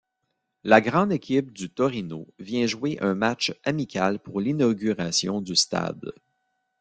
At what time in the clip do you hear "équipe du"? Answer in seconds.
1.11-1.69